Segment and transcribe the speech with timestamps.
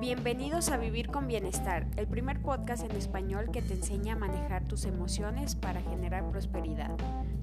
[0.00, 4.64] Bienvenidos a Vivir con Bienestar, el primer podcast en español que te enseña a manejar
[4.64, 6.90] tus emociones para generar prosperidad.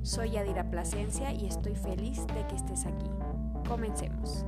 [0.02, 3.06] Soy Adira Plasencia y estoy feliz de que estés aquí.
[3.68, 4.44] Comencemos.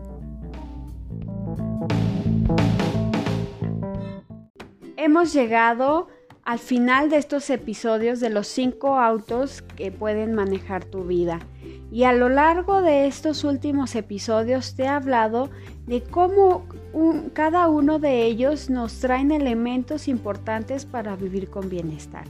[4.98, 6.08] Hemos llegado
[6.44, 11.38] al final de estos episodios de los cinco autos que pueden manejar tu vida.
[11.92, 15.52] Y a lo largo de estos últimos episodios te he hablado
[15.86, 16.66] de cómo
[17.34, 22.26] cada uno de ellos nos traen elementos importantes para vivir con bienestar.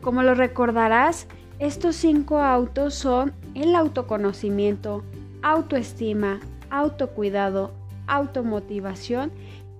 [0.00, 1.26] Como lo recordarás,
[1.58, 5.04] estos cinco autos son el autoconocimiento,
[5.42, 7.72] autoestima, autocuidado,
[8.06, 9.30] automotivación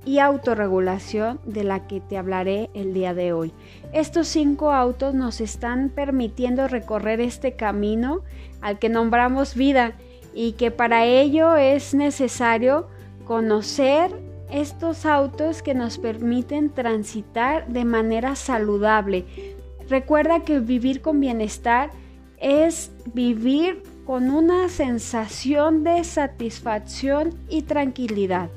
[0.04, 3.52] y autorregulación de la que te hablaré el día de hoy.
[3.92, 8.20] Estos cinco autos nos están permitiendo recorrer este camino
[8.60, 9.94] al que nombramos vida
[10.34, 12.86] y que para ello es necesario
[13.24, 14.10] conocer
[14.50, 19.24] estos autos que nos permiten transitar de manera saludable.
[19.88, 21.90] Recuerda que vivir con bienestar
[22.38, 28.50] es vivir con una sensación de satisfacción y tranquilidad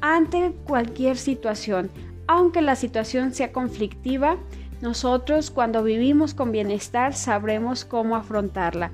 [0.00, 1.90] ante cualquier situación.
[2.26, 4.36] Aunque la situación sea conflictiva,
[4.80, 8.92] nosotros cuando vivimos con bienestar sabremos cómo afrontarla.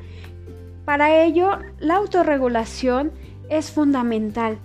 [0.85, 3.13] Para ello, la autorregulación
[3.49, 4.59] es fundamental,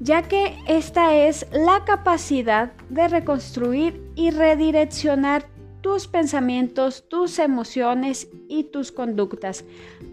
[0.00, 5.46] ya que esta es la capacidad de reconstruir y redireccionar
[5.84, 9.66] tus pensamientos, tus emociones y tus conductas.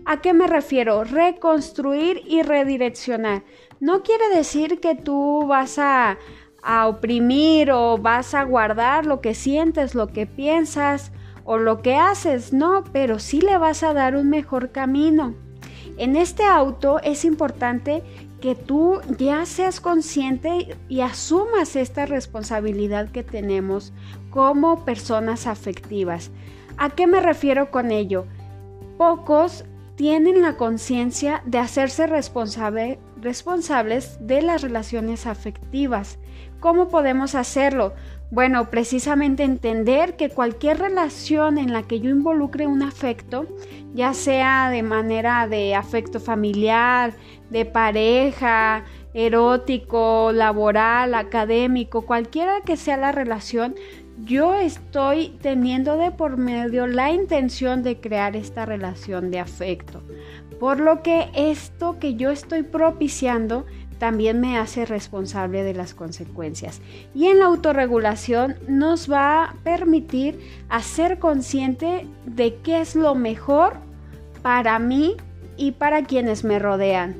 [0.06, 1.06] ¿A qué me refiero?
[1.06, 3.44] Reconstruir y redireccionar.
[3.80, 6.18] No quiere decir que tú vas a,
[6.86, 11.14] oprimir o vas a guardar lo que sientes, lo que piensas
[11.45, 15.34] o lo que haces, no, pero sí le vas a dar un mejor camino.
[15.97, 18.03] En este auto es importante
[18.42, 23.94] que tú ya seas consciente y asumas esta responsabilidad que tenemos
[24.32, 26.32] como personas afectivas.
[26.77, 28.26] ¿A qué me refiero con ello?
[28.98, 32.98] Pocos tienen la conciencia de hacerse responsables
[34.20, 36.17] de las relaciones afectivas.
[36.60, 37.93] ¿Cómo podemos hacerlo?
[38.31, 43.45] Bueno, precisamente entender que cualquier relación en la que yo involucre un afecto,
[43.93, 47.14] ya sea de manera de afecto familiar,
[47.49, 53.75] de pareja, erótico, laboral, académico, cualquiera que sea la relación,
[54.23, 60.03] yo estoy teniendo de por medio la intención de crear esta relación de afecto.
[60.58, 63.65] Por lo que esto que yo estoy propiciando
[64.02, 66.82] también me hace responsable de las consecuencias.
[67.14, 70.39] Y en la autorregulación nos va a permitir
[70.70, 73.76] hacer consciente de qué es lo mejor
[74.42, 75.17] para mí
[75.56, 77.16] y para quienes me rodean.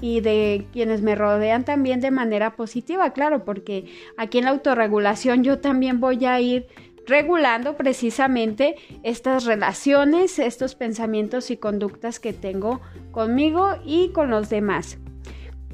[0.00, 3.84] Y de quienes me rodean también de manera positiva, claro, porque
[4.16, 6.68] aquí en la autorregulación yo también voy a ir
[7.06, 12.80] regulando precisamente estas relaciones, estos pensamientos y conductas que tengo
[13.12, 14.96] conmigo y con los demás.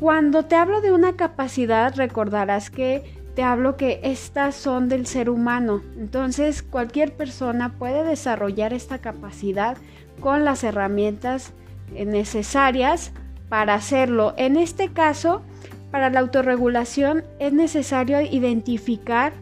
[0.00, 5.28] Cuando te hablo de una capacidad, recordarás que te hablo que estas son del ser
[5.28, 5.82] humano.
[5.98, 9.76] Entonces, cualquier persona puede desarrollar esta capacidad
[10.20, 11.52] con las herramientas
[11.92, 13.12] necesarias
[13.50, 14.32] para hacerlo.
[14.38, 15.42] En este caso,
[15.90, 19.34] para la autorregulación es necesario identificar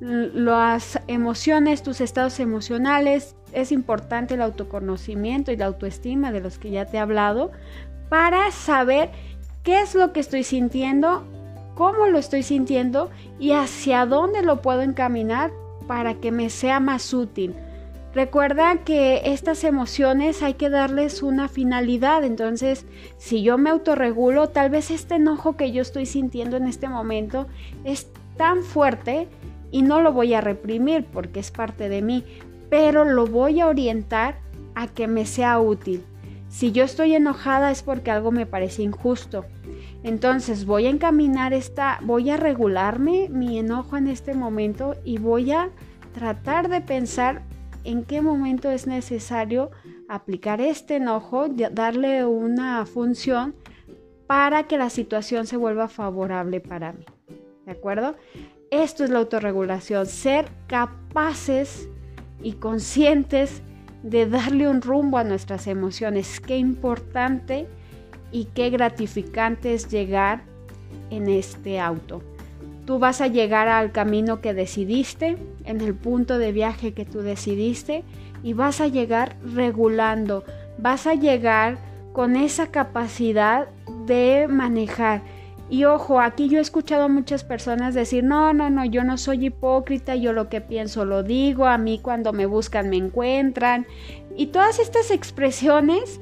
[0.00, 3.36] las emociones, tus estados emocionales.
[3.52, 7.52] Es importante el autoconocimiento y la autoestima de los que ya te he hablado
[8.08, 9.10] para saber
[9.62, 11.24] qué es lo que estoy sintiendo,
[11.74, 15.50] cómo lo estoy sintiendo y hacia dónde lo puedo encaminar
[15.86, 17.54] para que me sea más útil.
[18.12, 22.84] Recuerda que estas emociones hay que darles una finalidad, entonces
[23.18, 27.46] si yo me autorregulo, tal vez este enojo que yo estoy sintiendo en este momento
[27.84, 29.28] es tan fuerte
[29.70, 32.24] y no lo voy a reprimir porque es parte de mí,
[32.68, 34.38] pero lo voy a orientar
[34.74, 36.04] a que me sea útil.
[36.48, 39.44] Si yo estoy enojada es porque algo me parece injusto.
[40.02, 45.52] Entonces voy a encaminar esta, voy a regularme mi enojo en este momento y voy
[45.52, 45.70] a
[46.14, 47.42] tratar de pensar
[47.84, 49.70] en qué momento es necesario
[50.08, 53.54] aplicar este enojo, darle una función
[54.26, 57.04] para que la situación se vuelva favorable para mí.
[57.66, 58.16] ¿De acuerdo?
[58.70, 61.88] Esto es la autorregulación, ser capaces
[62.42, 63.62] y conscientes
[64.02, 66.40] de darle un rumbo a nuestras emociones.
[66.40, 67.68] Qué importante
[68.32, 70.42] y qué gratificante es llegar
[71.10, 72.22] en este auto.
[72.86, 77.20] Tú vas a llegar al camino que decidiste, en el punto de viaje que tú
[77.20, 78.02] decidiste
[78.42, 80.44] y vas a llegar regulando,
[80.78, 81.78] vas a llegar
[82.12, 83.68] con esa capacidad
[84.06, 85.22] de manejar.
[85.68, 89.16] Y ojo, aquí yo he escuchado a muchas personas decir, no, no, no, yo no
[89.16, 93.86] soy hipócrita, yo lo que pienso lo digo, a mí cuando me buscan me encuentran.
[94.36, 96.20] Y todas estas expresiones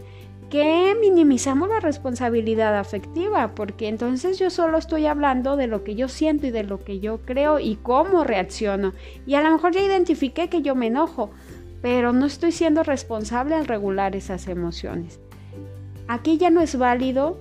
[0.50, 6.08] que minimizamos la responsabilidad afectiva, porque entonces yo solo estoy hablando de lo que yo
[6.08, 8.94] siento y de lo que yo creo y cómo reacciono.
[9.26, 11.30] Y a lo mejor ya identifiqué que yo me enojo,
[11.82, 15.20] pero no estoy siendo responsable al regular esas emociones.
[16.08, 17.38] Aquí ya no es válido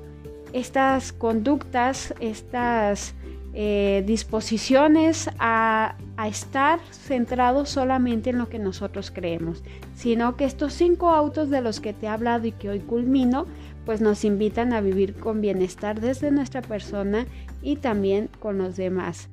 [0.51, 3.15] estas conductas, estas
[3.54, 9.64] eh, disposiciones a, a, estar centrados solamente en lo que nosotros creemos,
[9.96, 13.46] sino que estos cinco autos de los que te he hablado y que hoy culmino,
[13.86, 17.25] pues nos invitan a vivir con bienestar desde nuestra persona
[17.62, 19.30] y también con los demás.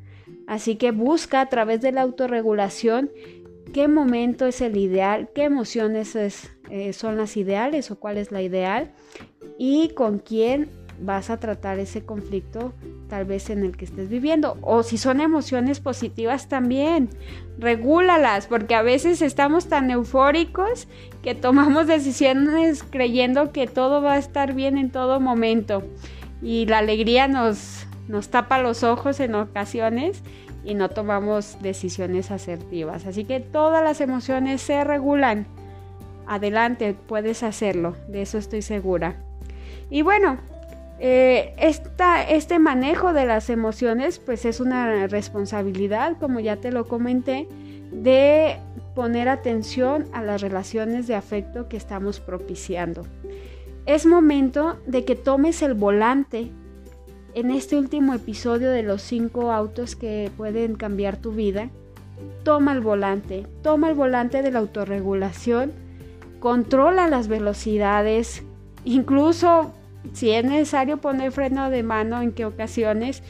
[0.47, 3.11] Así que busca a través de la autorregulación
[3.73, 8.43] qué momento es el ideal, qué emociones eh, son las ideales o cuál es la
[8.43, 8.93] ideal
[9.59, 12.73] y con quién vas a tratar ese conflicto
[13.08, 14.56] tal vez en el que estés viviendo.
[14.62, 17.11] O si son emociones positivas también,
[17.58, 20.88] regúlalas, porque a veces estamos tan eufóricos
[21.23, 25.85] que tomamos decisiones creyendo que todo va a estar bien en todo momento.
[26.43, 30.23] Y la alegría nos, nos tapa los ojos en ocasiones
[30.64, 33.06] y no tomamos decisiones asertivas.
[33.06, 35.47] Así que todas las emociones se regulan.
[36.26, 39.17] Adelante, puedes hacerlo, de eso estoy segura.
[39.90, 40.38] Y bueno,
[41.00, 47.49] eh, este manejo de las emociones pues es una responsabilidad, como ya te lo comenté,
[47.91, 48.58] de
[48.94, 53.02] poner atención a las relaciones de afecto que estamos propiciando.
[53.87, 56.50] Es momento de que tomes el volante
[57.35, 61.70] en este último episodio de los cinco autos que pueden cambiar tu vida.
[62.44, 65.73] Toma el volante, toma el volante de la autorregulación,
[66.38, 68.44] controla las velocidades,
[68.85, 69.75] incluso
[70.12, 73.23] si es necesario poner freno de mano en qué ocasiones,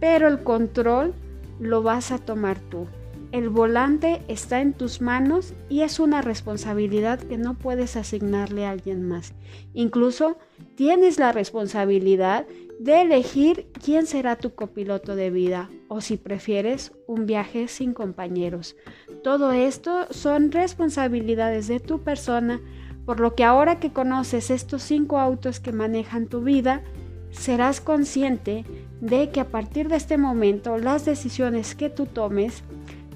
[0.00, 1.14] pero el control
[1.60, 2.86] lo vas a tomar tú.
[3.32, 8.70] El volante está en tus manos y es una responsabilidad que no puedes asignarle a
[8.70, 9.32] alguien más.
[9.72, 10.36] Incluso
[10.74, 12.46] tienes la responsabilidad
[12.78, 18.76] de elegir quién será tu copiloto de vida o si prefieres un viaje sin compañeros.
[19.22, 22.60] Todo esto son responsabilidades de tu persona
[23.04, 26.82] por lo que ahora que conoces estos cinco autos que manejan tu vida,
[27.30, 28.64] serás consciente
[29.00, 32.62] de que a partir de este momento las decisiones que tú tomes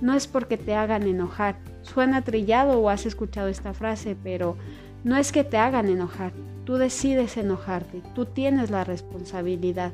[0.00, 1.56] no es porque te hagan enojar.
[1.82, 4.56] Suena trillado o has escuchado esta frase, pero
[5.04, 6.32] no es que te hagan enojar.
[6.64, 8.02] Tú decides enojarte.
[8.14, 9.92] Tú tienes la responsabilidad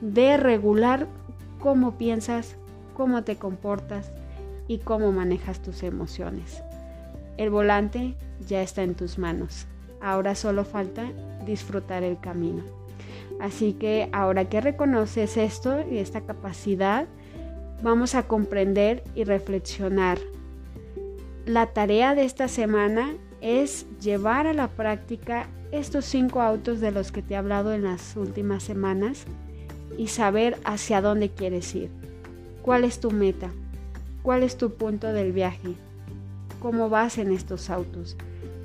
[0.00, 1.06] de regular
[1.60, 2.56] cómo piensas,
[2.94, 4.10] cómo te comportas
[4.66, 6.62] y cómo manejas tus emociones.
[7.38, 9.66] El volante ya está en tus manos.
[10.02, 11.10] Ahora solo falta
[11.46, 12.62] disfrutar el camino.
[13.40, 17.06] Así que ahora que reconoces esto y esta capacidad,
[17.82, 20.18] vamos a comprender y reflexionar.
[21.46, 27.12] La tarea de esta semana es llevar a la práctica estos cinco autos de los
[27.12, 29.24] que te he hablado en las últimas semanas
[29.96, 31.90] y saber hacia dónde quieres ir.
[32.62, 33.50] ¿Cuál es tu meta?
[34.22, 35.74] ¿Cuál es tu punto del viaje?
[36.60, 38.16] Cómo vas en estos autos.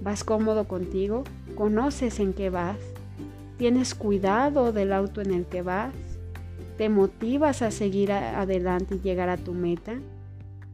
[0.02, 1.24] ¿Vas cómodo contigo?
[1.56, 2.78] ¿Conoces en qué vas?
[3.58, 5.94] ¿Tienes cuidado del auto en el que vas?
[6.78, 9.94] ¿Te motivas a seguir adelante y llegar a tu meta?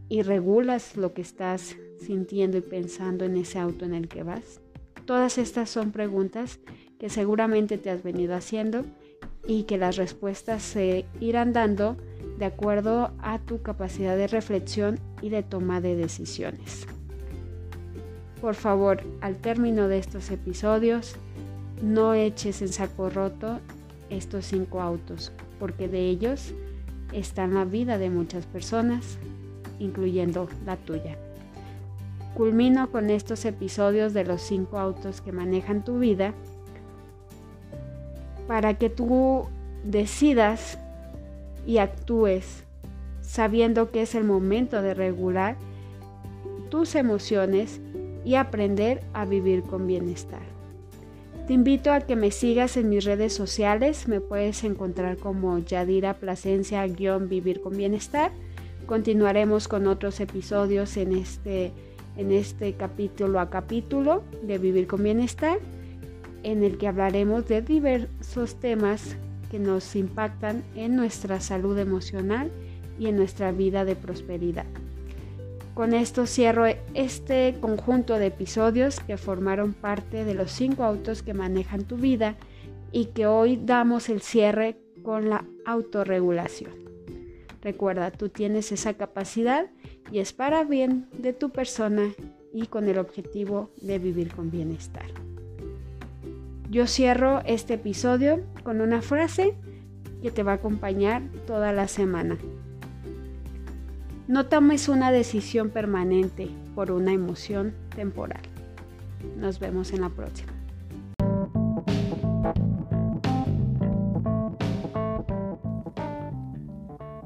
[0.07, 4.61] ¿Y regulas lo que estás sintiendo y pensando en ese auto en el que vas?
[5.05, 6.59] Todas estas son preguntas
[6.99, 8.83] que seguramente te has venido haciendo
[9.45, 11.97] y que las respuestas se irán dando
[12.37, 16.87] de acuerdo a tu capacidad de reflexión y de toma de decisiones.
[18.41, 21.15] Por favor, al término de estos episodios,
[21.81, 23.59] no eches en saco roto
[24.09, 26.53] estos cinco autos, porque de ellos
[27.11, 29.17] está la vida de muchas personas,
[29.79, 31.17] incluyendo la tuya.
[32.35, 36.33] Culmino con estos episodios de los cinco autos que manejan tu vida
[38.47, 39.47] para que tú
[39.83, 40.79] decidas
[41.67, 42.63] y actúes
[43.21, 45.55] sabiendo que es el momento de regular
[46.69, 47.79] tus emociones
[48.25, 50.41] y aprender a vivir con bienestar.
[51.47, 56.13] Te invito a que me sigas en mis redes sociales, me puedes encontrar como Yadira
[56.13, 58.31] Plasencia-Vivir con Bienestar.
[58.85, 61.71] Continuaremos con otros episodios en este,
[62.17, 65.57] en este capítulo a capítulo de Vivir con Bienestar,
[66.43, 69.15] en el que hablaremos de diversos temas
[69.49, 72.51] que nos impactan en nuestra salud emocional
[72.99, 74.67] y en nuestra vida de prosperidad.
[75.79, 81.33] Con esto cierro este conjunto de episodios que formaron parte de los cinco autos que
[81.33, 82.35] manejan tu vida
[82.91, 86.73] y que hoy damos el cierre con la autorregulación.
[87.61, 89.67] Recuerda, tú tienes esa capacidad
[90.11, 92.13] y es para bien de tu persona
[92.53, 95.07] y con el objetivo de vivir con bienestar.
[96.69, 99.55] Yo cierro este episodio con una frase
[100.21, 102.37] que te va a acompañar toda la semana.
[104.29, 108.43] No tomes una decisión permanente por una emoción temporal.
[109.35, 110.53] Nos vemos en la próxima.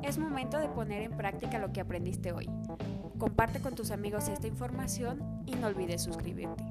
[0.02, 2.50] Es momento de poner en práctica lo que aprendiste hoy.
[3.18, 6.64] Comparte con tus amigos esta información y no olvides suscribirte.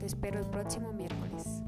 [0.00, 1.62] Te espero el próximo miércoles.